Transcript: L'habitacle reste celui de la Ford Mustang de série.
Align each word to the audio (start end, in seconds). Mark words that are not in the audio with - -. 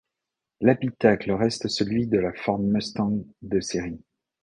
L'habitacle 0.61 1.31
reste 1.33 1.67
celui 1.67 2.07
de 2.07 2.17
la 2.17 2.33
Ford 2.33 2.57
Mustang 2.57 3.23
de 3.43 3.59
série. 3.59 4.01